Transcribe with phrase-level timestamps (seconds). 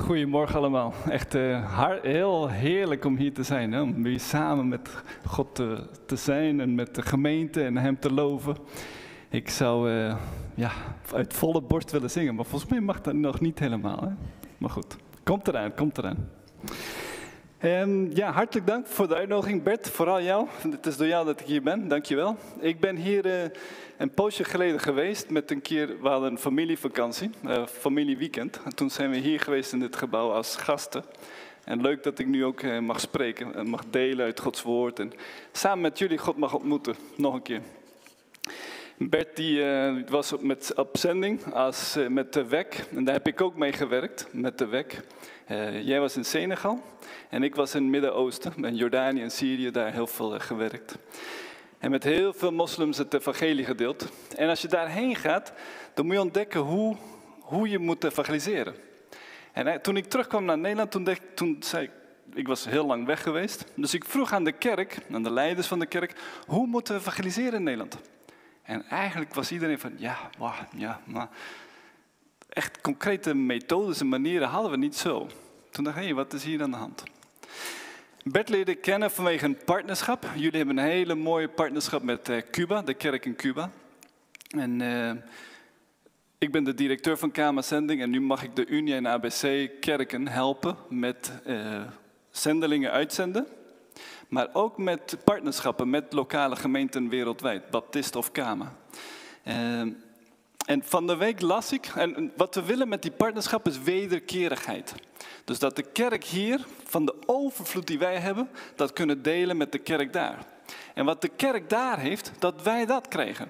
[0.00, 0.94] Goedemorgen allemaal.
[1.08, 3.72] Echt uh, heel heerlijk om hier te zijn.
[3.72, 3.80] Hè?
[3.80, 8.12] Om weer samen met God te, te, zijn en met de gemeente en Hem te
[8.12, 8.56] loven.
[9.28, 10.16] Ik zou uh,
[10.54, 10.70] ja,
[11.14, 14.00] uit volle borst willen zingen, maar volgens mij mag dat nog niet helemaal.
[14.00, 14.08] Hè?
[14.58, 16.28] Maar goed, komt eraan, komt eraan.
[17.64, 19.90] Um, ja, hartelijk dank voor de uitnodiging, Bert.
[19.90, 20.48] Vooral jou.
[20.70, 21.88] Het is door jou dat ik hier ben.
[21.88, 22.36] Dank je wel.
[22.60, 23.50] Ik ben hier uh,
[23.96, 28.60] een poosje geleden geweest met een keer, we hadden een familievakantie, uh, familieweekend.
[28.64, 31.04] En toen zijn we hier geweest in dit gebouw als gasten.
[31.64, 34.98] En leuk dat ik nu ook uh, mag spreken en mag delen uit Gods woord.
[34.98, 35.12] En
[35.52, 36.94] samen met jullie God mag ontmoeten.
[37.16, 37.60] Nog een keer.
[39.08, 39.64] Bert die,
[40.08, 42.86] was met, op zending als, met de WEC.
[42.94, 45.00] En daar heb ik ook mee gewerkt, met de WEC.
[45.82, 46.82] jij was in Senegal.
[47.28, 50.98] En ik was in het Midden-Oosten, in Jordanië en Syrië, daar heel veel gewerkt.
[51.78, 54.08] En met heel veel moslims het evangelie gedeeld.
[54.36, 55.52] En als je daarheen gaat,
[55.94, 56.96] dan moet je ontdekken hoe,
[57.40, 58.74] hoe je moet evangeliseren.
[59.52, 61.90] En toen ik terugkwam naar Nederland, toen, dacht, toen zei ik,
[62.34, 63.64] ik was heel lang weg geweest.
[63.74, 66.12] Dus ik vroeg aan de kerk, aan de leiders van de kerk,
[66.46, 67.98] hoe moeten we evangeliseren in Nederland?
[68.62, 70.30] En eigenlijk was iedereen van, ja,
[70.76, 71.28] ja, maar
[72.48, 75.28] echt concrete methodes en manieren hadden we niet zo.
[75.70, 77.02] Toen dacht ik, hé, wat is hier aan de hand?
[78.22, 80.26] Bert leerde kennen vanwege een partnerschap.
[80.34, 83.70] Jullie hebben een hele mooie partnerschap met uh, Cuba, de kerk in Cuba.
[84.48, 85.12] En uh,
[86.38, 89.70] ik ben de directeur van Kama Zending en nu mag ik de Unie en ABC
[89.80, 91.82] kerken helpen met uh,
[92.30, 93.46] zendelingen uitzenden.
[94.32, 98.72] Maar ook met partnerschappen met lokale gemeenten wereldwijd, Baptist of Kama.
[100.66, 104.94] En van de week las ik, en wat we willen met die partnerschap is wederkerigheid.
[105.44, 109.72] Dus dat de kerk hier, van de overvloed die wij hebben, dat kunnen delen met
[109.72, 110.46] de kerk daar.
[110.94, 113.48] En wat de kerk daar heeft, dat wij dat krijgen.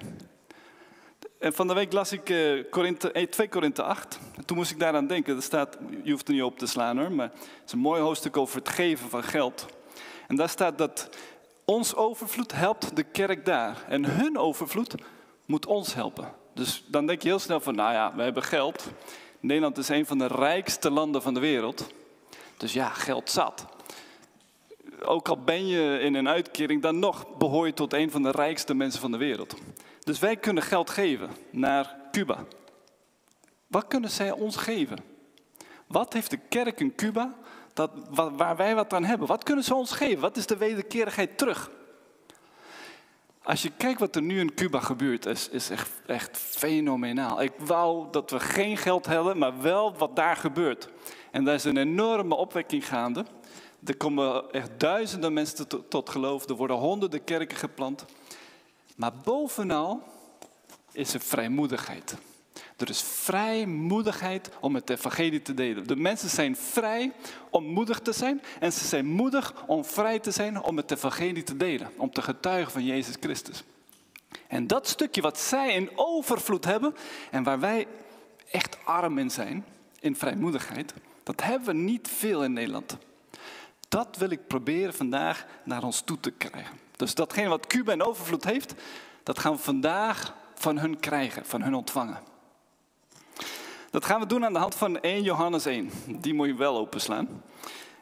[1.39, 4.19] En van de week las ik uh, Korinthe, 2 Korinthe 8.
[4.35, 5.35] En toen moest ik daaraan denken.
[5.35, 8.01] Er staat, je hoeft er niet op te slaan hoor, maar het is een mooi
[8.01, 9.65] hoofdstuk over het geven van geld.
[10.27, 11.09] En daar staat dat
[11.65, 13.83] ons overvloed helpt de kerk daar.
[13.87, 14.95] En hun overvloed
[15.45, 16.31] moet ons helpen.
[16.53, 18.91] Dus dan denk je heel snel van, nou ja, we hebben geld.
[19.39, 21.87] Nederland is een van de rijkste landen van de wereld.
[22.57, 23.65] Dus ja, geld zat.
[25.01, 28.31] Ook al ben je in een uitkering, dan nog behoor je tot een van de
[28.31, 29.55] rijkste mensen van de wereld.
[30.03, 32.45] Dus wij kunnen geld geven naar Cuba.
[33.67, 34.97] Wat kunnen zij ons geven?
[35.87, 37.35] Wat heeft de kerk in Cuba
[37.73, 39.27] dat, waar wij wat aan hebben?
[39.27, 40.19] Wat kunnen ze ons geven?
[40.19, 41.71] Wat is de wederkerigheid terug?
[43.43, 47.41] Als je kijkt wat er nu in Cuba gebeurt, is, is echt, echt fenomenaal.
[47.41, 50.89] Ik wou dat we geen geld hadden, maar wel wat daar gebeurt.
[51.31, 53.25] En daar is een enorme opwekking gaande.
[53.85, 56.49] Er komen echt duizenden mensen tot, tot geloof.
[56.49, 58.05] Er worden honderden kerken geplant.
[58.95, 60.03] Maar bovenal
[60.91, 62.17] is er vrijmoedigheid.
[62.77, 65.87] Er is vrijmoedigheid om het evangelie te delen.
[65.87, 67.11] De mensen zijn vrij
[67.49, 71.43] om moedig te zijn en ze zijn moedig om vrij te zijn om het evangelie
[71.43, 71.91] te delen.
[71.97, 73.63] Om te getuigen van Jezus Christus.
[74.47, 76.95] En dat stukje wat zij in overvloed hebben
[77.31, 77.87] en waar wij
[78.51, 79.65] echt arm in zijn,
[79.99, 80.93] in vrijmoedigheid,
[81.23, 82.97] dat hebben we niet veel in Nederland.
[83.89, 86.77] Dat wil ik proberen vandaag naar ons toe te krijgen.
[86.95, 88.73] Dus datgene wat Cuba in overvloed heeft,
[89.23, 92.32] dat gaan we vandaag van hun krijgen, van hun ontvangen.
[93.93, 95.91] Dat gaan we doen aan de hand van 1 Johannes 1.
[96.05, 97.43] Die moet je wel openslaan.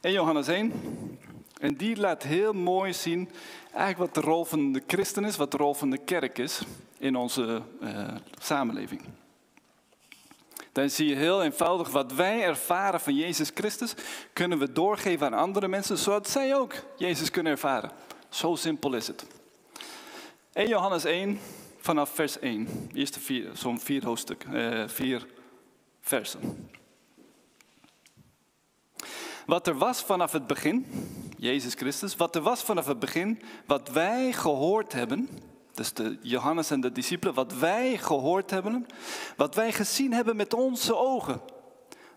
[0.02, 0.74] 1 Johannes 1.
[1.60, 3.30] En die laat heel mooi zien
[3.74, 6.62] eigenlijk wat de rol van de christen is, wat de rol van de kerk is
[6.98, 8.08] in onze uh,
[8.40, 9.02] samenleving.
[10.72, 13.94] Dan zie je heel eenvoudig wat wij ervaren van Jezus Christus,
[14.34, 17.92] kunnen we doorgeven aan andere mensen, zodat zij ook Jezus kunnen ervaren.
[18.30, 19.26] Zo simpel is het.
[20.54, 21.40] 1 Johannes 1,
[21.78, 22.90] vanaf vers 1.
[22.94, 25.26] Eerste vier, zo'n vier hoofdstukken, uh, vier
[26.02, 26.70] versen.
[29.46, 30.86] Wat er was vanaf het begin,
[31.38, 35.30] Jezus Christus, wat er was vanaf het begin, wat wij gehoord hebben,
[35.74, 38.86] dus de Johannes en de discipelen, wat wij gehoord hebben,
[39.38, 41.42] wat wij gezien hebben met onze ogen,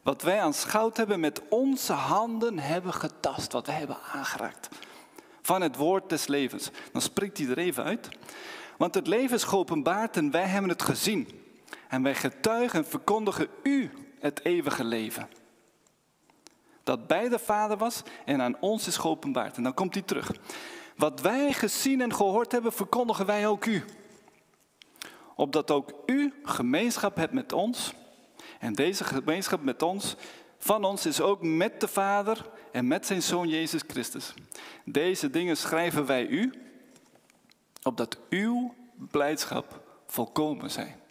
[0.02, 4.68] wat wij aanschouwd hebben met onze handen hebben getast, wat wij hebben aangeraakt.
[5.42, 6.70] Van het woord des levens.
[6.92, 8.08] Dan spreekt hij er even uit.
[8.76, 11.43] Want het leven is geopenbaard en wij hebben het gezien.
[11.88, 15.28] En wij getuigen en verkondigen u het eeuwige leven.
[16.82, 19.56] Dat bij de Vader was en aan ons is geopenbaard.
[19.56, 20.32] En dan komt hij terug.
[20.96, 23.84] Wat wij gezien en gehoord hebben, verkondigen wij ook u.
[25.36, 27.92] Opdat ook u gemeenschap hebt met ons.
[28.58, 30.16] En deze gemeenschap met ons,
[30.58, 34.34] van ons, is ook met de Vader en met zijn Zoon Jezus Christus.
[34.84, 36.52] Deze dingen schrijven wij u,
[37.82, 41.02] opdat uw blijdschap volkomen zijn.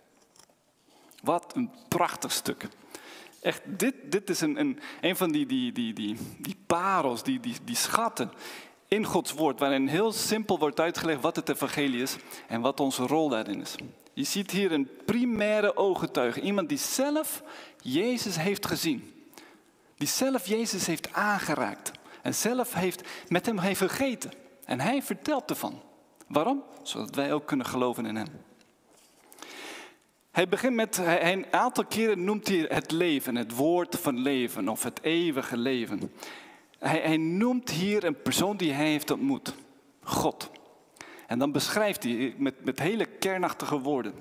[1.24, 2.68] Wat een prachtig stuk.
[3.42, 7.40] Echt, dit, dit is een, een, een van die, die, die, die, die parels, die,
[7.40, 8.31] die, die schatten
[8.88, 12.16] in Gods woord, waarin heel simpel wordt uitgelegd wat het evangelie is
[12.48, 13.75] en wat onze rol daarin is.
[14.14, 17.44] Je ziet hier een primaire ooggetuige, iemand die zelf
[17.81, 19.14] Jezus heeft gezien.
[19.98, 21.92] Die zelf Jezus heeft aangeraakt
[22.22, 24.31] en zelf heeft, met hem heeft gegeten.
[24.66, 25.81] En hij vertelt ervan.
[26.28, 26.64] Waarom?
[26.84, 28.28] Zodat wij ook kunnen geloven in hem.
[30.34, 34.70] Hij begint met, hij, een aantal keren noemt hij het leven, het woord van leven
[34.70, 36.12] of het eeuwige leven.
[36.80, 39.56] Hij, hij noemt hier een persoon die hij heeft ontmoet,
[40.04, 40.52] God.
[41.28, 44.14] En dan beschrijft hij met, met hele kernachtige woorden.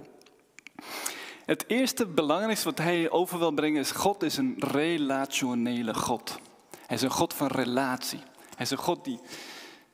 [1.45, 6.39] Het eerste belangrijkste wat hij over wil brengen is: God is een relationele God.
[6.87, 8.21] Hij is een God van relatie.
[8.55, 9.19] Hij is een God die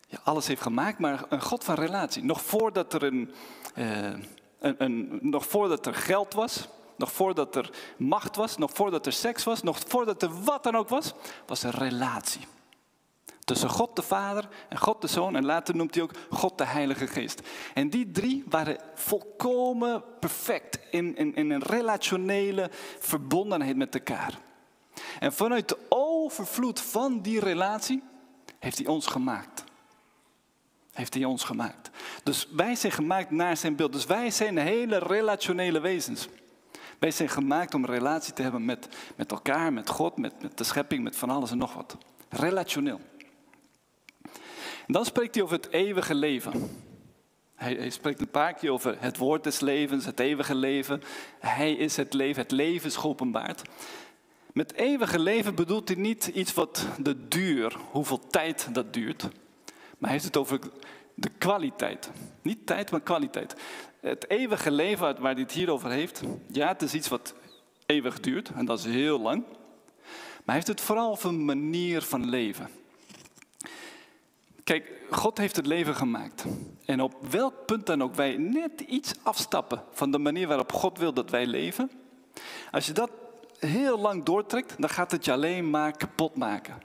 [0.08, 2.24] ja, alles heeft gemaakt, maar een God van relatie.
[2.24, 3.32] Nog voordat er een,
[3.78, 4.14] uh,
[5.20, 9.62] nog voordat er geld was, nog voordat er macht was, nog voordat er seks was,
[9.62, 11.12] nog voordat er wat dan ook was,
[11.46, 12.46] was er relatie.
[13.44, 16.64] Tussen God de Vader en God de Zoon en later noemt hij ook God de
[16.64, 17.42] Heilige Geest.
[17.74, 24.38] En die drie waren volkomen perfect in, in, in een relationele verbondenheid met elkaar.
[25.18, 28.02] En vanuit de overvloed van die relatie
[28.58, 29.64] heeft hij ons gemaakt.
[30.98, 31.90] Heeft hij ons gemaakt.
[32.22, 33.92] Dus wij zijn gemaakt naar zijn beeld.
[33.92, 36.28] Dus wij zijn hele relationele wezens.
[36.98, 40.64] Wij zijn gemaakt om relatie te hebben met, met elkaar, met God, met, met de
[40.64, 41.96] schepping, met van alles en nog wat.
[42.28, 43.00] Relationeel.
[44.86, 46.70] Dan spreekt hij over het eeuwige leven.
[47.54, 51.02] Hij, hij, spreekt een paar keer over het woord des levens, het eeuwige leven.
[51.38, 53.62] Hij is het leven, het leven is geopenbaard.
[54.52, 59.28] Met eeuwige leven bedoelt hij niet iets wat de duur, hoeveel tijd dat duurt.
[59.98, 60.58] Maar hij heeft het over
[61.14, 62.10] de kwaliteit.
[62.42, 63.54] Niet tijd, maar kwaliteit.
[64.00, 67.34] Het eeuwige leven waar hij het hier over heeft, ja, het is iets wat
[67.86, 69.44] eeuwig duurt en dat is heel lang.
[69.44, 72.68] Maar hij heeft het vooral over een manier van leven.
[74.64, 76.44] Kijk, God heeft het leven gemaakt.
[76.84, 80.98] En op welk punt dan ook wij net iets afstappen van de manier waarop God
[80.98, 81.90] wil dat wij leven.
[82.70, 83.10] Als je dat
[83.58, 86.78] heel lang doortrekt, dan gaat het je alleen maar kapot maken.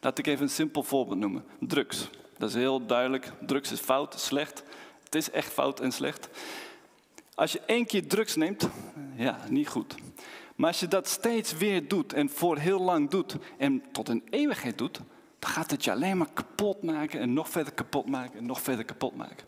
[0.00, 1.44] Laat ik even een simpel voorbeeld noemen.
[1.60, 2.10] Drugs.
[2.38, 3.32] Dat is heel duidelijk.
[3.40, 4.62] Drugs is fout, slecht.
[5.04, 6.28] Het is echt fout en slecht.
[7.34, 8.68] Als je één keer drugs neemt,
[9.16, 9.94] ja, niet goed.
[10.54, 14.22] Maar als je dat steeds weer doet en voor heel lang doet en tot een
[14.30, 15.00] eeuwigheid doet,
[15.38, 18.60] dan gaat het je alleen maar kapot maken en nog verder kapot maken en nog
[18.60, 19.46] verder kapot maken.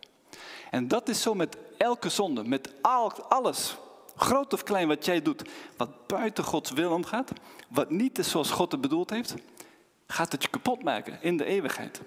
[0.71, 3.77] En dat is zo met elke zonde, met al, alles,
[4.17, 5.43] groot of klein wat jij doet,
[5.77, 7.33] wat buiten Gods wil omgaat,
[7.69, 9.35] wat niet is zoals God het bedoeld heeft,
[10.07, 12.01] gaat het je kapot maken in de eeuwigheid.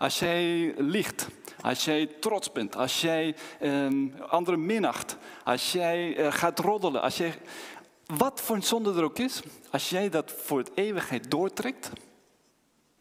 [0.00, 1.28] Als jij liegt,
[1.60, 3.88] als jij trots bent, als jij eh,
[4.28, 7.34] anderen minacht, als jij eh, gaat roddelen, als jij,
[8.06, 11.90] wat voor een zonde er ook is, als jij dat voor het eeuwigheid doortrekt,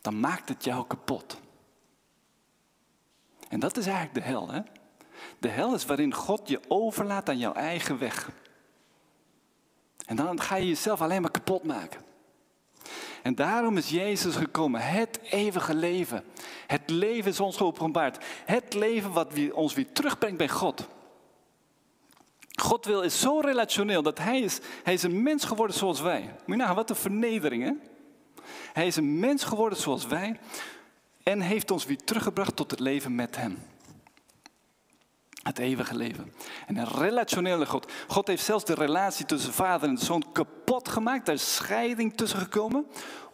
[0.02, 1.40] dan maakt het jou kapot.
[3.50, 4.50] En dat is eigenlijk de hel.
[4.52, 4.62] Hè?
[5.40, 8.32] De hel is waarin God je overlaat aan jouw eigen weg.
[10.06, 12.02] En dan ga je jezelf alleen maar kapot maken.
[13.24, 14.82] En daarom is Jezus gekomen.
[14.82, 16.24] Het eeuwige leven.
[16.68, 18.26] Het leven is ons geopenbaard.
[18.46, 20.88] Het leven wat ons weer terugbrengt bij God.
[22.60, 26.22] God wil is zo relationeel dat hij is, hij is een mens geworden zoals wij.
[26.22, 27.72] Moet je nagaan, wat een vernedering hè.
[28.74, 30.40] Hij is een mens geworden zoals wij
[31.24, 33.58] en heeft ons weer teruggebracht tot het leven met Hem.
[35.50, 36.34] Het eeuwige leven.
[36.68, 37.92] En een relationele God.
[38.08, 41.26] God heeft zelfs de relatie tussen vader en zoon kapot gemaakt.
[41.26, 42.86] Daar is scheiding tussen gekomen.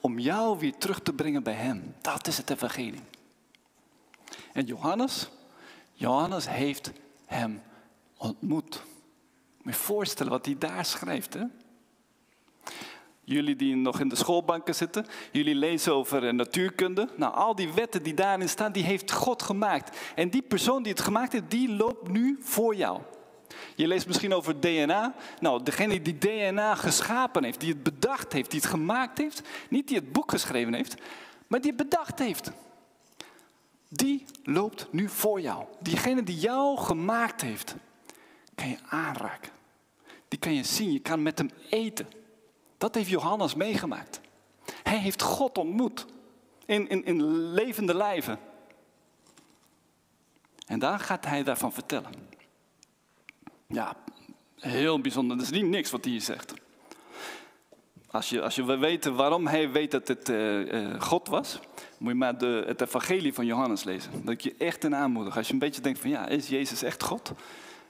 [0.02, 1.96] Om jou weer terug te brengen bij Hem.
[2.02, 3.02] Dat is het evangelie.
[4.54, 5.30] En Johannes,
[5.94, 6.92] Johannes heeft
[7.26, 7.62] Hem
[8.18, 8.84] ontmoet.
[9.62, 11.34] Moet je voorstellen wat hij daar schrijft.
[11.34, 11.44] Hè?
[13.26, 17.10] Jullie die nog in de schoolbanken zitten, jullie lezen over natuurkunde.
[17.16, 19.98] Nou, al die wetten die daarin staan, die heeft God gemaakt.
[20.16, 23.02] En die persoon die het gemaakt heeft, die loopt nu voor jou.
[23.76, 25.16] Je leest misschien over DNA.
[25.40, 29.88] Nou, degene die DNA geschapen heeft, die het bedacht heeft, die het gemaakt heeft, niet
[29.88, 30.96] die het boek geschreven heeft,
[31.48, 32.52] maar die het bedacht heeft.
[33.90, 35.66] Die loopt nu voor jou.
[35.80, 37.76] Diegene die jou gemaakt heeft,
[38.56, 39.52] kan je aanraken.
[40.28, 42.08] Die kan je zien, je kan met hem eten.
[42.78, 44.22] Dat heeft Johannes meegemaakt.
[44.84, 46.06] Hij heeft God ontmoet.
[46.66, 48.40] In, in, in levende lijven.
[50.66, 52.12] En daar gaat hij daarvan vertellen.
[53.68, 53.96] Ja,
[54.60, 55.38] heel bijzonder.
[55.38, 56.54] Dat is niet niks wat hij hier zegt.
[58.12, 61.60] Als je, als je wil weten waarom hij weet dat het uh, God was,
[61.98, 64.12] moet je maar de, het evangelie van Johannes lezen.
[64.24, 65.38] Dat ik je echt een aanmoedig.
[65.38, 67.32] Als je een beetje denkt van ja, is Jezus echt God?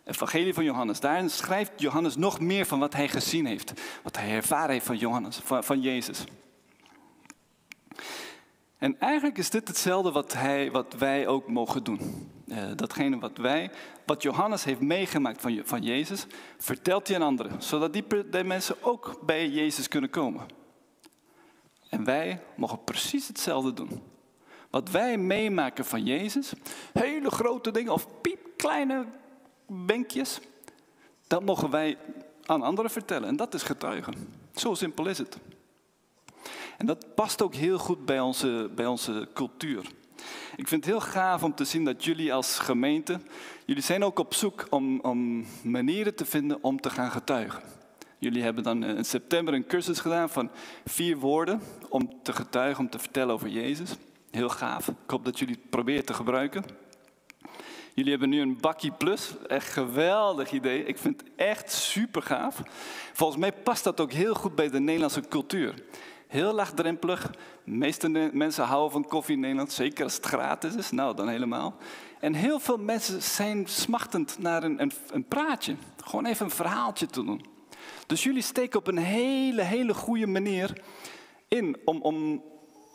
[0.06, 1.00] Evangelie van Johannes.
[1.00, 3.74] Daarin schrijft Johannes nog meer van wat hij gezien heeft.
[4.04, 6.24] Wat hij ervaren heeft van, Johannes, van, van Jezus.
[8.78, 12.30] En eigenlijk is dit hetzelfde wat, hij, wat wij ook mogen doen.
[12.48, 13.72] Uh, datgene wat wij,
[14.06, 16.26] wat Johannes heeft meegemaakt van, van Jezus,
[16.58, 17.62] vertelt hij aan anderen.
[17.62, 20.46] Zodat die, die mensen ook bij Jezus kunnen komen.
[21.90, 24.02] En wij mogen precies hetzelfde doen.
[24.70, 26.54] Wat wij meemaken van Jezus,
[26.94, 29.06] hele grote dingen of piepkleine
[29.68, 30.40] benkjes,
[31.28, 31.98] dat mogen wij
[32.46, 33.28] aan anderen vertellen.
[33.28, 34.14] En dat is getuigen.
[34.56, 35.38] Zo simpel is het.
[36.78, 39.86] En dat past ook heel goed bij onze, bij onze cultuur.
[40.56, 43.20] Ik vind het heel gaaf om te zien dat jullie als gemeente,
[43.66, 47.62] jullie zijn ook op zoek om, om manieren te vinden om te gaan getuigen.
[48.18, 50.50] Jullie hebben dan in september een cursus gedaan van
[50.86, 53.96] vier woorden om te getuigen, om te vertellen over Jezus.
[54.32, 54.88] Heel gaaf.
[54.88, 56.66] Ik hoop dat jullie het proberen te gebruiken.
[57.96, 59.34] Jullie hebben nu een bakkie plus.
[59.48, 60.86] Echt geweldig idee.
[60.86, 62.62] Ik vind het echt super gaaf.
[63.14, 65.74] Volgens mij past dat ook heel goed bij de Nederlandse cultuur.
[66.28, 67.32] Heel laagdrempelig.
[67.64, 70.92] De meeste mensen houden van koffie in Nederland, zeker als het gratis is.
[70.92, 71.76] Nou, dan helemaal.
[72.20, 75.76] En heel veel mensen zijn smachtend naar een, een, een praatje.
[76.04, 77.46] Gewoon even een verhaaltje te doen.
[78.08, 80.82] Dus jullie steken op een hele, hele goede manier
[81.48, 82.44] in om, om,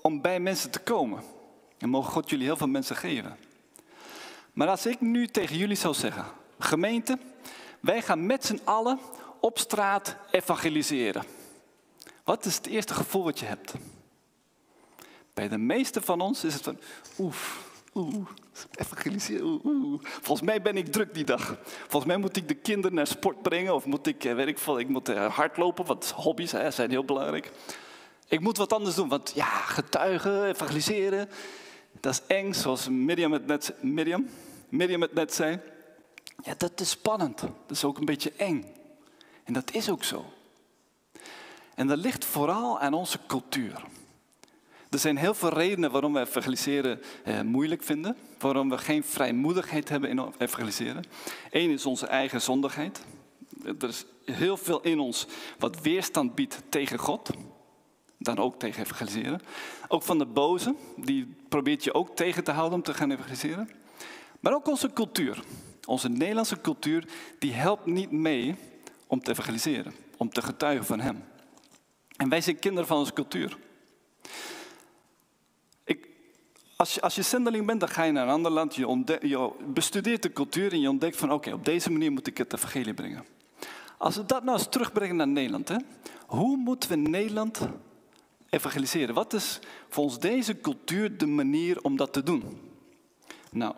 [0.02, 1.22] om bij mensen te komen.
[1.78, 3.49] En mogen God jullie heel veel mensen geven.
[4.52, 6.24] Maar als ik nu tegen jullie zou zeggen,
[6.58, 7.18] gemeente,
[7.80, 8.98] wij gaan met z'n allen
[9.40, 11.24] op straat evangeliseren.
[12.24, 13.74] Wat is het eerste gevoel wat je hebt?
[15.34, 16.78] Bij de meeste van ons is het van,
[17.18, 18.26] oef, oeh,
[18.74, 19.60] evangeliseren.
[20.02, 21.58] Volgens mij ben ik druk die dag.
[21.64, 24.58] Volgens mij moet ik de kinderen naar sport brengen of moet ik, eh, weet ik
[24.58, 27.52] veel, ik moet eh, hardlopen, want hobby's hè, zijn heel belangrijk.
[28.28, 31.28] Ik moet wat anders doen, want ja, getuigen, evangeliseren,
[32.00, 34.28] dat is eng, zoals Miriam het net, Miriam,
[34.68, 35.60] Miriam het net zei.
[36.42, 37.40] Ja, dat is spannend.
[37.40, 38.64] Dat is ook een beetje eng.
[39.44, 40.24] En dat is ook zo.
[41.74, 43.84] En dat ligt vooral aan onze cultuur.
[44.90, 48.16] Er zijn heel veel redenen waarom we evangeliseren eh, moeilijk vinden.
[48.38, 51.04] Waarom we geen vrijmoedigheid hebben in evangeliseren.
[51.50, 53.00] Eén is onze eigen zondigheid.
[53.64, 55.26] Er is heel veel in ons
[55.58, 57.30] wat weerstand biedt tegen God.
[58.18, 59.40] Dan ook tegen evangeliseren.
[59.88, 63.70] Ook van de boze, die probeert je ook tegen te houden om te gaan evangeliseren.
[64.40, 65.42] Maar ook onze cultuur.
[65.86, 68.54] Onze Nederlandse cultuur, die helpt niet mee
[69.06, 69.92] om te evangeliseren.
[70.16, 71.24] Om te getuigen van Hem.
[72.16, 73.58] En wij zijn kinderen van onze cultuur.
[75.84, 76.08] Ik,
[76.76, 78.74] als, je, als je zendeling bent, dan ga je naar een ander land.
[78.74, 82.38] Je, je bestudeert de cultuur en je ontdekt van oké, op deze manier moet ik
[82.38, 83.24] het evangelie brengen.
[83.98, 85.68] Als we dat nou eens terugbrengen naar Nederland.
[85.68, 85.76] Hè?
[86.26, 87.60] Hoe moeten we Nederland
[88.50, 89.14] evangeliseren?
[89.14, 92.60] Wat is volgens deze cultuur de manier om dat te doen?
[93.50, 93.74] Nou,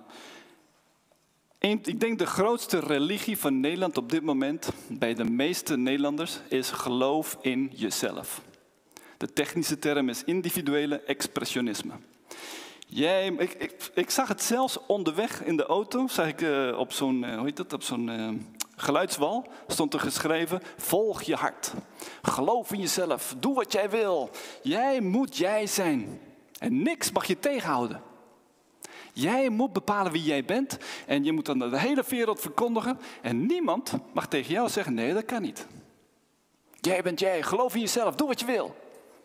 [1.58, 6.70] ik denk de grootste religie van Nederland op dit moment, bij de meeste Nederlanders, is
[6.70, 8.42] geloof in jezelf.
[9.16, 11.92] De technische term is individuele expressionisme.
[12.86, 17.22] Jij, ik, ik, zag het zelfs onderweg in de auto, zag ik uh, op zo'n,
[17.22, 18.28] uh, hoe heet dat, op zo'n uh,
[18.76, 21.72] geluidswal, stond er geschreven, volg je hart.
[22.22, 24.30] Geloof in jezelf, doe wat jij wil.
[24.62, 26.20] Jij moet jij zijn.
[26.58, 28.02] En niks mag je tegenhouden.
[29.12, 33.46] Jij moet bepalen wie jij bent en je moet dan de hele wereld verkondigen en
[33.46, 35.66] niemand mag tegen jou zeggen, nee dat kan niet.
[36.80, 38.76] Jij bent jij, geloof in jezelf, doe wat je wil.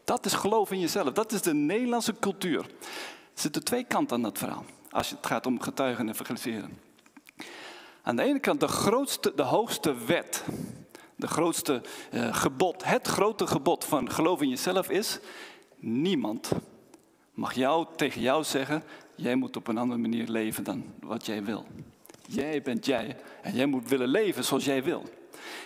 [0.04, 2.60] Dat is geloof in jezelf, dat is de Nederlandse cultuur.
[2.60, 6.87] Er zitten twee kanten aan dat verhaal, als het gaat om getuigen en evangeliseren.
[8.08, 10.44] Aan de ene kant de grootste, de hoogste wet,
[11.16, 15.20] de grootste uh, gebod, het grote gebod van geloof in jezelf is,
[15.76, 16.52] niemand
[17.34, 18.84] mag jou tegen jou zeggen,
[19.16, 21.66] Jij moet op een andere manier leven dan wat jij wil.
[22.28, 25.04] Jij bent jij en jij moet willen leven zoals jij wil.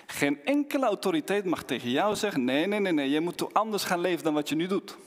[0.05, 3.99] Geen enkele autoriteit mag tegen jou zeggen: nee, nee, nee, nee, jij moet anders gaan
[3.99, 4.97] leven dan wat je nu doet.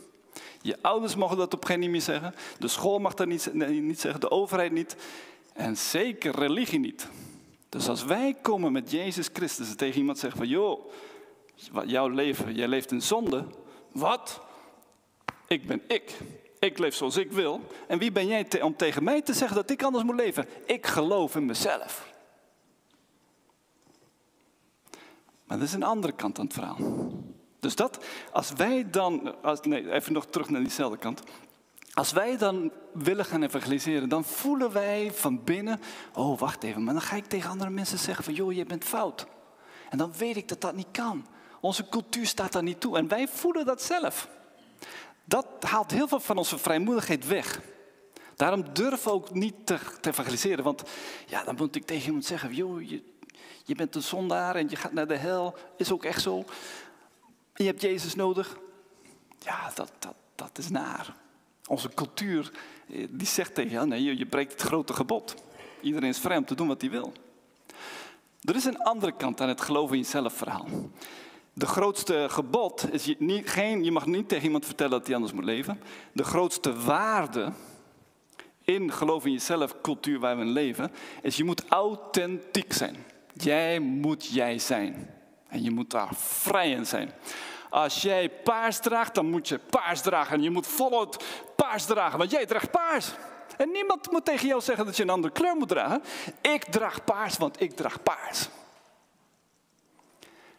[0.60, 2.34] Je ouders mogen dat op geen manier zeggen.
[2.58, 4.96] De school mag dat niet, niet zeggen, de overheid niet.
[5.54, 7.08] En zeker religie niet.
[7.68, 10.90] Dus als wij komen met Jezus Christus en tegen iemand zeggen van joh,
[11.86, 13.46] jouw leven, jij leeft in zonde.
[13.92, 14.40] Wat?
[15.46, 16.18] Ik ben ik.
[16.58, 17.60] Ik leef zoals ik wil.
[17.88, 20.46] En wie ben jij om tegen mij te zeggen dat ik anders moet leven?
[20.66, 22.12] Ik geloof in mezelf.
[25.44, 26.76] Maar dat is een andere kant aan het verhaal.
[27.60, 31.22] Dus dat, als wij dan, als, nee, even nog terug naar diezelfde kant.
[31.94, 35.80] Als wij dan willen gaan evangeliseren, dan voelen wij van binnen,
[36.14, 38.84] oh wacht even, maar dan ga ik tegen andere mensen zeggen van, joh, je bent
[38.84, 39.26] fout.
[39.90, 41.26] En dan weet ik dat dat niet kan.
[41.60, 44.28] Onze cultuur staat daar niet toe en wij voelen dat zelf.
[45.24, 47.60] Dat haalt heel veel van onze vrijmoedigheid weg.
[48.36, 50.64] Daarom durf ook niet te, te evangeliseren.
[50.64, 50.82] Want
[51.26, 53.02] ja, dan moet ik tegen iemand zeggen, joh, je,
[53.64, 55.56] Je bent een zondaar en je gaat naar de hel.
[55.76, 56.44] Is ook echt zo.
[57.54, 58.58] Je hebt Jezus nodig.
[59.38, 61.22] Ja, dat, dat, dat is naar.
[61.68, 62.52] Onze cultuur
[62.88, 65.34] eh, die zegt tegen jou, nee, je, je breekt het grote gebod.
[65.80, 67.12] Iedereen is vrij om te doen wat hij wil.
[68.40, 70.66] Er is een andere kant aan het geloven in jezelf verhaal.
[71.52, 75.14] De grootste gebod is je, niet, geen, je mag niet tegen iemand vertellen dat hij
[75.14, 75.80] anders moet leven.
[76.12, 77.52] De grootste waarde
[78.64, 80.92] in geloof in jezelf cultuur waar we in leven,
[81.22, 82.96] is je moet authentiek zijn.
[83.32, 85.10] Jij moet jij zijn.
[85.48, 87.10] En je moet daar vrij in zijn.
[87.74, 90.36] Als jij paars draagt, dan moet je paars dragen.
[90.36, 91.24] En je moet voluit
[91.56, 93.10] paars dragen, want jij draagt paars.
[93.56, 96.02] En niemand moet tegen jou zeggen dat je een andere kleur moet dragen.
[96.40, 98.48] Ik draag paars, want ik draag paars.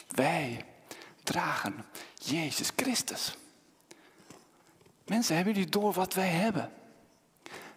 [0.08, 0.66] Wij
[1.24, 3.38] dragen Jezus Christus.
[5.06, 6.72] Mensen, hebben jullie door wat wij hebben?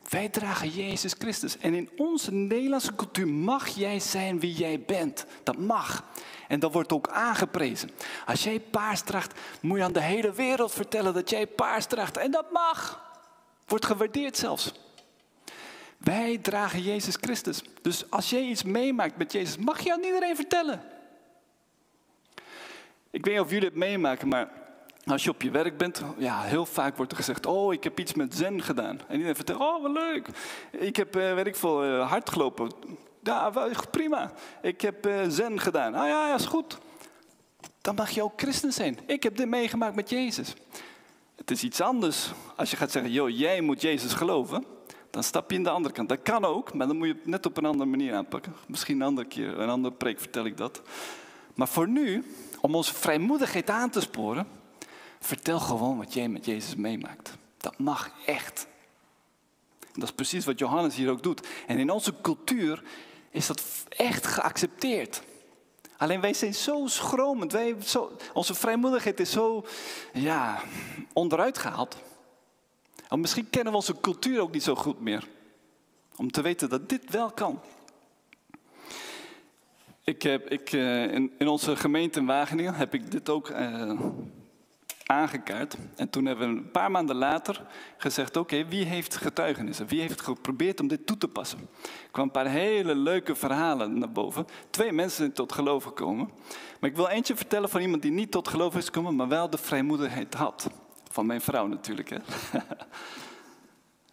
[0.09, 1.59] Wij dragen Jezus Christus.
[1.59, 5.27] En in onze Nederlandse cultuur mag jij zijn wie jij bent.
[5.43, 6.05] Dat mag.
[6.49, 7.91] En dat wordt ook aangeprezen.
[8.27, 12.17] Als jij paars draagt, moet je aan de hele wereld vertellen dat jij paars draagt.
[12.17, 13.07] En dat mag.
[13.67, 14.73] Wordt gewaardeerd zelfs.
[15.99, 17.63] Wij dragen Jezus Christus.
[17.83, 20.83] Dus als jij iets meemaakt met Jezus, mag je aan iedereen vertellen.
[23.11, 24.51] Ik weet niet of jullie het meemaken, maar
[25.11, 28.01] als je op je werk bent, ja, heel vaak wordt er gezegd: Oh, ik heb
[28.01, 29.01] iets met zen gedaan.
[29.07, 30.29] En iedereen vertelt: Oh, wat leuk.
[30.71, 32.71] Ik heb, uh, weet ik veel, uh, hard gelopen.
[33.23, 33.53] Ja,
[33.91, 34.33] prima.
[34.63, 35.95] Ik heb uh, zen gedaan.
[35.95, 36.79] Ah ja, ja, is goed.
[37.81, 38.99] Dan mag je ook christen zijn.
[39.07, 40.55] Ik heb dit meegemaakt met Jezus.
[41.37, 44.65] Het is iets anders als je gaat zeggen: Joh, jij moet Jezus geloven.
[45.11, 46.09] Dan stap je in de andere kant.
[46.09, 48.55] Dat kan ook, maar dan moet je het net op een andere manier aanpakken.
[48.67, 50.83] Misschien een andere keer, een andere preek vertel ik dat.
[51.55, 52.25] Maar voor nu,
[52.61, 54.47] om onze vrijmoedigheid aan te sporen,
[55.21, 57.37] vertel gewoon wat jij met Jezus meemaakt.
[57.57, 58.67] Dat mag echt.
[59.93, 61.47] Dat is precies wat Johannes hier ook doet.
[61.67, 62.83] En in onze cultuur
[63.31, 65.23] is dat echt geaccepteerd.
[65.97, 67.53] Alleen wij zijn zo schromend.
[67.53, 67.77] Wij,
[68.33, 69.67] onze vrijmoedigheid is zo
[70.13, 70.63] ja,
[71.13, 71.97] onderuit gehaald.
[73.09, 75.29] En misschien kennen we onze cultuur ook niet zo goed meer.
[76.17, 77.61] Om te weten dat dit wel kan.
[80.05, 84.01] Ik heb, ik, eh, in, in, onze gemeente in Wageningen heb ik dit ook uh,
[85.09, 85.77] aangekaart.
[85.97, 87.63] En toen hebben we een paar maanden later
[87.97, 89.87] gezegd: Oké, wie heeft getuigenissen?
[89.87, 91.69] Wie heeft geprobeerd om dit toe te passen?
[92.13, 94.47] Er een paar hele leuke verhalen naar boven.
[94.71, 96.31] Twee mensen zijn tot geloof gekomen.
[96.81, 99.51] Maar ik wil eentje vertellen van iemand die niet tot geloof is gekomen, maar wel
[99.51, 100.71] de vrijmoedigheid had.
[101.11, 102.11] Van mijn vrouw natuurlijk.
[102.11, 102.19] Hè.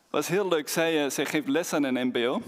[0.10, 0.70] was heel leuk.
[0.70, 2.42] Zij, uh, zij geeft les aan een MBO,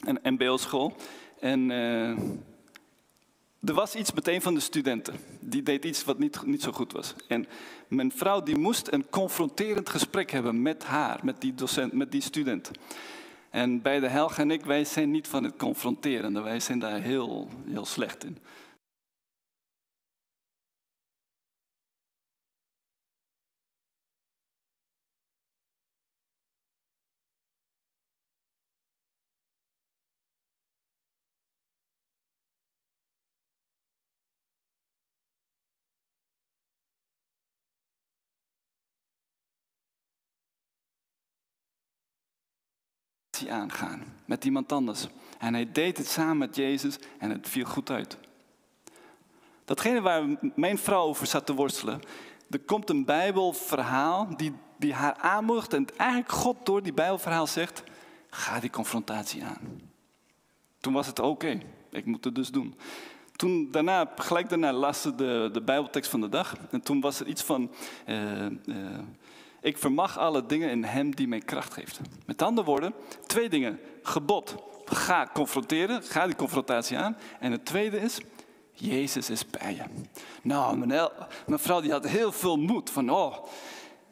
[0.00, 0.96] een MBO-school.
[1.40, 2.18] En uh,
[3.64, 5.14] er was iets met een van de studenten.
[5.40, 7.14] Die deed iets wat niet, niet zo goed was.
[7.28, 7.46] En
[7.88, 12.20] mijn vrouw die moest een confronterend gesprek hebben met haar, met die docent, met die
[12.20, 12.70] student.
[13.50, 16.42] En bij de Helga en ik, wij zijn niet van het confronteren.
[16.42, 18.38] Wij zijn daar heel, heel slecht in.
[43.40, 45.06] Aangaan met iemand anders.
[45.38, 48.18] En hij deed het samen met Jezus en het viel goed uit.
[49.64, 52.00] Datgene waar mijn vrouw over zat te worstelen,
[52.50, 57.82] er komt een Bijbelverhaal die, die haar aanmoedigt en eigenlijk God door die Bijbelverhaal zegt,
[58.30, 59.80] ga die confrontatie aan.
[60.80, 62.78] Toen was het oké, ik moet het dus doen.
[63.36, 66.56] Toen daarna, gelijk daarna las ze de, de Bijbeltekst van de dag.
[66.70, 67.70] En toen was er iets van,
[68.06, 68.46] uh,
[69.62, 72.00] ik vermag alle dingen in hem die mij kracht geeft.
[72.26, 72.94] Met andere woorden,
[73.26, 73.80] twee dingen.
[74.02, 77.16] Gebod, ga confronteren, ga die confrontatie aan.
[77.40, 78.20] En het tweede is,
[78.72, 79.82] Jezus is bij je.
[80.42, 81.08] Nou, mijn,
[81.46, 83.36] mijn vrouw die had heel veel moed van, oh,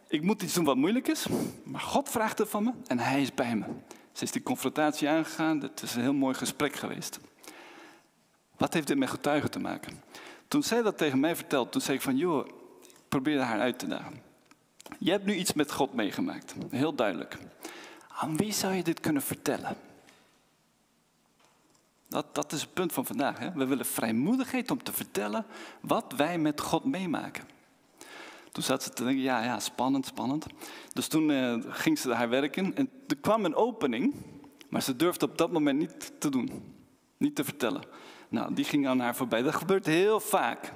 [0.08, 1.26] ik moet iets doen wat moeilijk is.
[1.64, 3.64] Maar God vraagt het van me en hij is bij me.
[4.12, 7.18] Ze is die confrontatie aangegaan, het is een heel mooi gesprek geweest.
[8.56, 10.02] Wat heeft dit met getuigen te maken?
[10.48, 12.52] Toen zij dat tegen mij vertelde, toen zei ik van, joh, ik
[13.08, 14.29] probeerde haar uit te dagen.
[14.98, 17.38] Je hebt nu iets met God meegemaakt, heel duidelijk.
[18.08, 19.76] Aan wie zou je dit kunnen vertellen?
[22.08, 23.38] Dat, dat is het punt van vandaag.
[23.38, 23.52] Hè?
[23.52, 25.46] We willen vrijmoedigheid om te vertellen
[25.80, 27.44] wat wij met God meemaken.
[28.52, 30.46] Toen zat ze te denken, ja, ja, spannend, spannend.
[30.92, 34.14] Dus toen uh, ging ze haar werken en er kwam een opening,
[34.68, 36.74] maar ze durfde op dat moment niet te doen.
[37.16, 37.82] Niet te vertellen.
[38.28, 39.42] Nou, die ging aan haar voorbij.
[39.42, 40.72] Dat gebeurt heel vaak.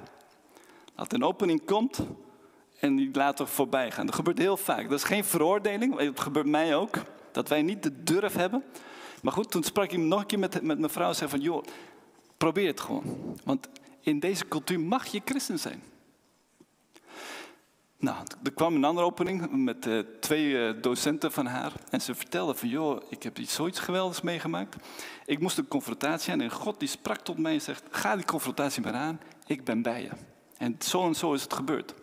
[0.95, 1.99] Dat een opening komt,
[2.79, 4.05] en die laten voorbij gaan.
[4.05, 4.89] Dat gebeurt heel vaak.
[4.89, 6.97] Dat is geen veroordeling, het gebeurt mij ook.
[7.31, 8.63] Dat wij niet de durf hebben.
[9.21, 11.39] Maar goed, toen sprak ik nog een keer met, met mijn vrouw en zei van,
[11.39, 11.63] joh,
[12.37, 13.37] Probeer het gewoon.
[13.43, 13.67] Want
[14.01, 15.83] in deze cultuur mag je christen zijn.
[17.97, 21.73] Nou, er kwam een andere opening met uh, twee uh, docenten van haar.
[21.89, 24.75] En ze vertelden van, joh, ik heb iets zoiets geweldigs meegemaakt.
[25.25, 28.25] Ik moest een confrontatie aan en God die sprak tot mij en zegt, ga die
[28.25, 30.09] confrontatie maar aan, ik ben bij je.
[30.57, 31.93] En zo en zo is het gebeurd.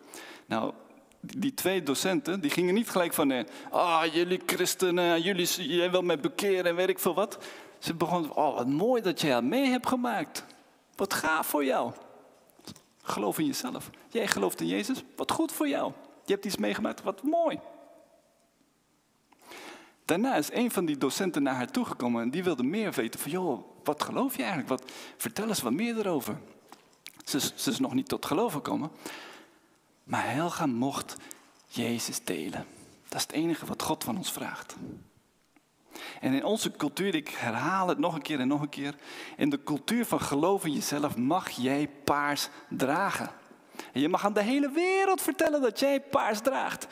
[0.45, 0.73] Nou,
[1.19, 6.01] die twee docenten, die gingen niet gelijk van, ah, oh, jullie christenen, jullie, jij wil
[6.01, 7.37] mij bekeren en weet ik veel wat.
[7.79, 10.45] Ze begonnen, oh, wat mooi dat jij dat mee hebt gemaakt.
[10.95, 11.91] Wat gaaf voor jou.
[13.01, 13.89] Geloof in jezelf.
[14.09, 15.91] Jij gelooft in Jezus, wat goed voor jou.
[16.25, 17.59] Je hebt iets meegemaakt, wat mooi.
[20.05, 23.31] Daarna is een van die docenten naar haar toegekomen en die wilde meer weten van,
[23.31, 24.69] joh, wat geloof je eigenlijk?
[24.69, 26.37] Wat, vertel eens wat meer erover.
[27.25, 28.91] Ze, ze is nog niet tot geloof gekomen.
[30.03, 31.15] Maar Helga mocht
[31.67, 32.65] Jezus delen.
[33.07, 34.75] Dat is het enige wat God van ons vraagt.
[36.21, 38.95] En in onze cultuur, ik herhaal het nog een keer en nog een keer.
[39.37, 43.29] In de cultuur van geloof in jezelf mag jij paars dragen.
[43.91, 46.87] En je mag aan de hele wereld vertellen dat jij paars draagt.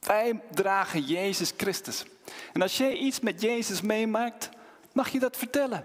[0.00, 2.04] Wij dragen Jezus Christus.
[2.52, 4.48] En als jij iets met Jezus meemaakt,
[4.92, 5.84] mag je dat vertellen.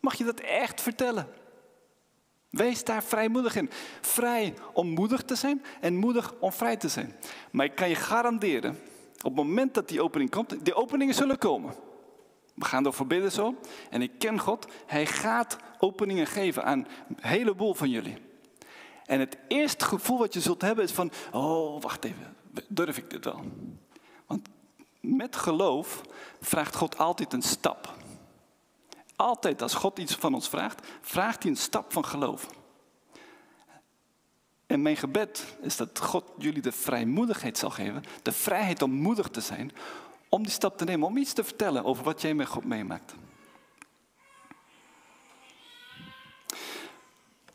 [0.00, 1.28] Mag je dat echt vertellen.
[2.50, 3.70] Wees daar vrijmoedig in.
[4.00, 7.16] Vrij om moedig te zijn en moedig om vrij te zijn.
[7.50, 8.78] Maar ik kan je garanderen,
[9.16, 11.74] op het moment dat die opening komt, die openingen zullen komen.
[12.54, 13.54] We gaan ervoor bidden zo.
[13.90, 14.66] En ik ken God.
[14.86, 18.16] Hij gaat openingen geven aan een heleboel van jullie.
[19.04, 22.36] En het eerste gevoel wat je zult hebben is van, oh, wacht even,
[22.68, 23.40] durf ik dit wel?
[24.26, 24.48] Want
[25.00, 26.00] met geloof
[26.40, 27.94] vraagt God altijd een stap.
[29.20, 32.46] Altijd als God iets van ons vraagt, vraagt hij een stap van geloof.
[34.66, 39.28] En mijn gebed is dat God jullie de vrijmoedigheid zal geven, de vrijheid om moedig
[39.28, 39.72] te zijn,
[40.28, 43.14] om die stap te nemen, om iets te vertellen over wat jij met God meemaakt.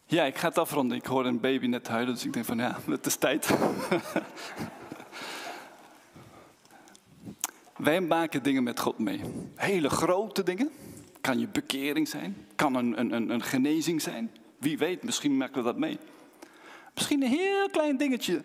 [0.06, 0.98] Ja, ik ga het afronden.
[0.98, 3.50] Ik hoor een baby net huilen, dus ik denk van ja, het is tijd.
[7.76, 9.22] Wij maken dingen met God mee.
[9.56, 10.72] Hele grote dingen.
[11.26, 12.48] Kan je bekering zijn.
[12.56, 14.32] Kan een, een, een genezing zijn.
[14.58, 15.98] Wie weet, misschien maken we dat mee.
[16.94, 18.42] Misschien een heel klein dingetje.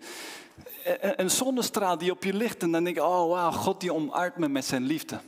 [1.01, 4.37] Een zonnestraal die op je ligt en dan denk je, oh wauw, God die omarmt
[4.37, 5.19] me met zijn liefde.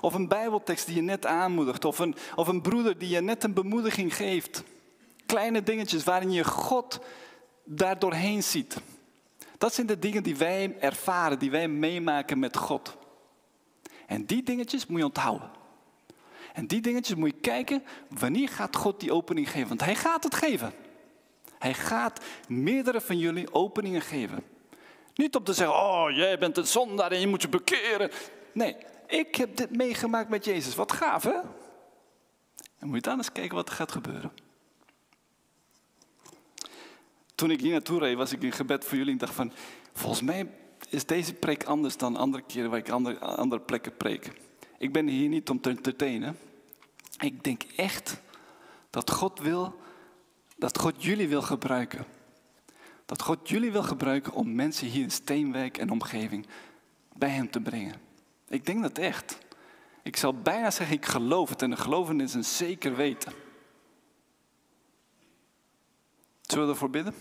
[0.00, 1.84] Of een bijbeltekst die je net aanmoedigt.
[1.84, 4.62] Of een, of een broeder die je net een bemoediging geeft.
[5.26, 7.00] Kleine dingetjes waarin je God
[7.64, 8.76] daar doorheen ziet.
[9.58, 12.96] Dat zijn de dingen die wij ervaren, die wij meemaken met God.
[14.06, 15.58] En die dingetjes moet je onthouden.
[16.52, 19.68] En die dingetjes moet je kijken, wanneer gaat God die opening geven?
[19.68, 20.72] Want hij gaat het geven.
[21.58, 24.42] Hij gaat meerdere van jullie openingen geven.
[25.14, 28.10] Niet om te zeggen, oh jij bent een zondaar en je moet je bekeren.
[28.52, 30.74] Nee, ik heb dit meegemaakt met Jezus.
[30.74, 31.38] Wat gaaf hè?
[32.78, 34.32] En moet je dan eens kijken wat er gaat gebeuren.
[37.34, 39.52] Toen ik hier naartoe reed, was ik in gebed voor jullie en dacht van,
[39.92, 40.50] volgens mij
[40.88, 44.30] is deze preek anders dan andere keren waar ik andere, andere plekken preek.
[44.80, 46.38] Ik ben hier niet om te entertainen.
[47.18, 48.20] Ik denk echt
[48.90, 49.80] dat God wil
[50.56, 52.06] dat God jullie wil gebruiken.
[53.06, 56.46] Dat God jullie wil gebruiken om mensen hier in Steenwijk en omgeving
[57.12, 58.00] bij Hem te brengen.
[58.48, 59.38] Ik denk dat echt.
[60.02, 61.62] Ik zal bijna zeggen, ik geloof het.
[61.62, 63.32] En een geloven is een zeker weten.
[66.42, 67.14] Zullen we ervoor bidden?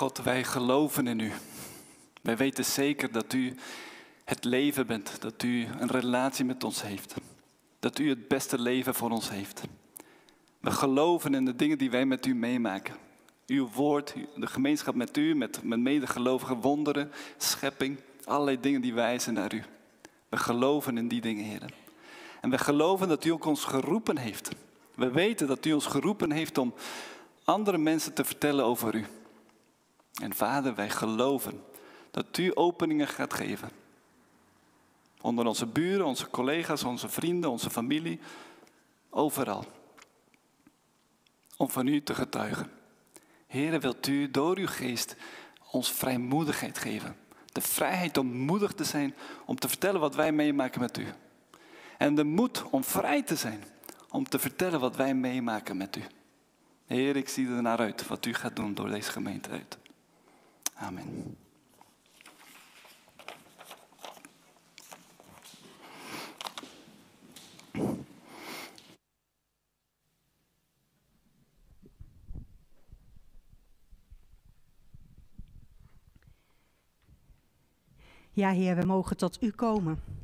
[0.00, 1.32] God, wij geloven in U.
[2.22, 3.54] Wij weten zeker dat u
[4.24, 7.14] het leven bent, dat u een relatie met ons heeft.
[7.78, 9.62] Dat u het beste leven voor ons heeft.
[10.60, 12.94] We geloven in de dingen die wij met u meemaken.
[13.46, 19.34] Uw woord, de gemeenschap met u, met, met medegelovigen, wonderen, schepping, allerlei dingen die wijzen
[19.34, 19.62] naar u.
[20.28, 21.72] We geloven in die dingen, Heer.
[22.40, 24.50] En we geloven dat u ook ons geroepen heeft.
[24.94, 26.74] We weten dat u ons geroepen heeft om
[27.44, 29.04] andere mensen te vertellen over u.
[30.20, 31.64] En Vader, wij geloven
[32.10, 33.70] dat u openingen gaat geven.
[35.20, 38.20] Onder onze buren, onze collega's, onze vrienden, onze familie,
[39.10, 39.64] overal.
[41.56, 42.70] Om van u te getuigen.
[43.46, 45.16] Heren, wilt u door uw geest
[45.70, 47.16] ons vrijmoedigheid geven.
[47.52, 49.14] De vrijheid om moedig te zijn,
[49.46, 51.06] om te vertellen wat wij meemaken met u.
[51.98, 53.64] En de moed om vrij te zijn,
[54.10, 56.02] om te vertellen wat wij meemaken met u.
[56.86, 59.78] Heer, ik zie er naar uit wat u gaat doen door deze gemeente uit.
[60.80, 61.36] Amen.
[78.32, 80.19] Ja, Heer, we mogen tot U komen.